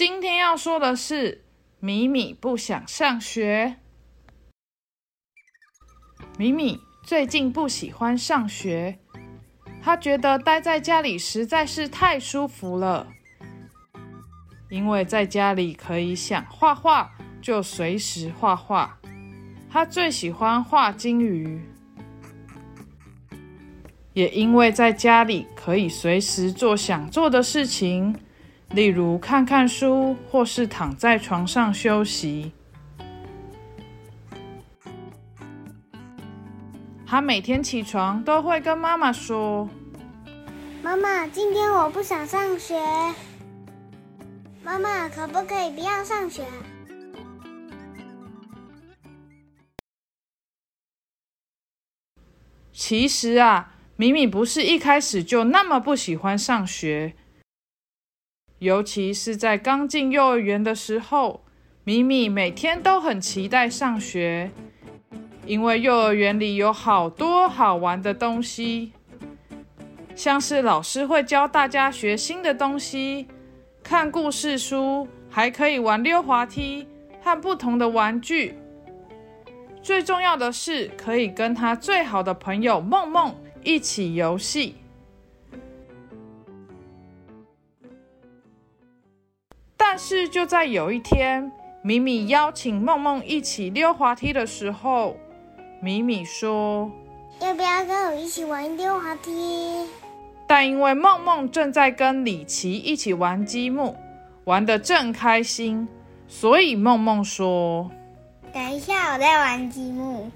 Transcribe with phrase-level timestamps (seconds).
[0.00, 1.44] 今天要说的是，
[1.78, 3.76] 米米不想上学。
[6.38, 8.98] 米米最近不喜欢上学，
[9.82, 13.08] 他觉得待在家里实在是太舒服了，
[14.70, 17.12] 因为在家里可以想画画
[17.42, 18.98] 就随时画画。
[19.70, 21.60] 他最喜欢画金鱼，
[24.14, 28.18] 也因为在家里可以随时做想做的事情。
[28.72, 32.52] 例如看看书，或是躺在床上休息。
[37.04, 39.68] 他每天起床都会跟妈妈说
[40.80, 42.80] ：“妈妈，今天我不想上学。
[44.62, 46.44] 妈妈，可不可以不要上学？”
[52.72, 57.16] 其实啊，米米不是一开始就那么不喜欢上学。
[58.60, 61.42] 尤其是在刚进幼儿园的时候，
[61.82, 64.50] 米米每天都很期待上学，
[65.46, 68.92] 因为幼儿园里有好多好玩的东西，
[70.14, 73.26] 像是老师会教大家学新的东西，
[73.82, 76.86] 看故事书，还可以玩溜滑梯
[77.22, 78.54] 和不同的玩具。
[79.82, 84.76] 最重要的是，可以跟他最好的朋友梦梦一起游戏。
[90.02, 95.14] 是就在有一天，米米邀请梦梦一起溜滑梯的时候，
[95.82, 96.90] 米米说
[97.38, 99.86] ：“要不要跟我一起玩溜滑梯？”
[100.48, 103.94] 但因为梦梦正在跟李奇一起玩积木，
[104.44, 105.86] 玩得正开心，
[106.26, 107.90] 所以梦梦说
[108.54, 110.30] ：“等一下，我在玩积木。”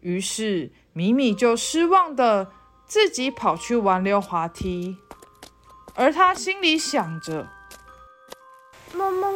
[0.00, 2.52] 于是米米就失望的
[2.84, 4.98] 自己跑去玩溜滑梯。
[5.96, 7.53] 而他心里想着：“梦梦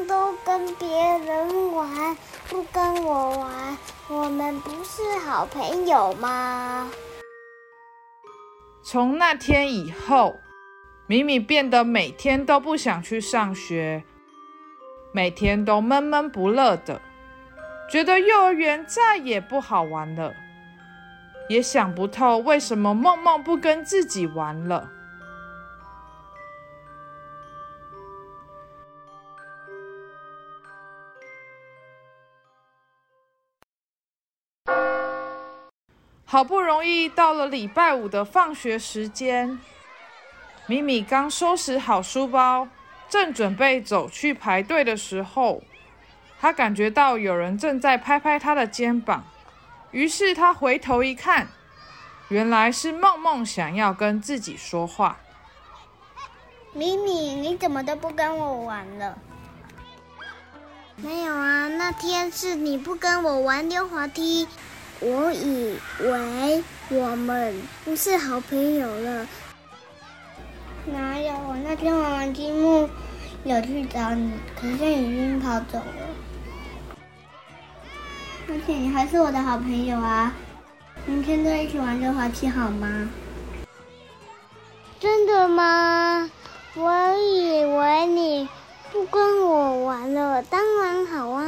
[0.08, 0.88] 都跟别
[1.18, 2.16] 人玩，
[2.48, 6.90] 不跟我玩，我们不是好朋友吗？”
[8.82, 10.36] 从那天以后，
[11.06, 14.02] 米米变得每天都不想去上学，
[15.12, 17.02] 每天都闷闷不乐的，
[17.90, 20.32] 觉得幼儿园再也不好玩了，
[21.50, 24.90] 也想不透为什么梦梦不跟自己玩了。
[36.30, 39.58] 好不容易到了礼拜五的放学时间，
[40.66, 42.68] 米米刚收拾好书包，
[43.08, 45.62] 正准备走去排队的时候，
[46.38, 49.24] 他感觉到有人正在拍拍他的肩膀，
[49.90, 51.48] 于是他回头一看，
[52.28, 55.16] 原来是梦梦想要跟自己说话。
[56.74, 59.16] 米米，你怎么都不跟我玩了？
[60.96, 64.46] 没有啊，那天是你不跟我玩溜滑梯。
[65.00, 67.54] 我以为我们
[67.84, 69.26] 不是好朋友了。
[70.86, 71.32] 哪有？
[71.48, 72.88] 我那天玩完积木，
[73.44, 76.08] 有去找你，可是你已经跑走了。
[78.48, 80.34] 而且你还是我的好朋友啊！
[81.06, 83.08] 明天再一起玩溜滑梯好吗？
[84.98, 86.28] 真的吗？
[86.74, 88.48] 我以为你
[88.90, 91.47] 不跟我玩了，当然好啊。